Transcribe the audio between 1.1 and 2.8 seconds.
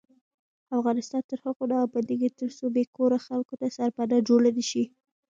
تر هغو نه ابادیږي، ترڅو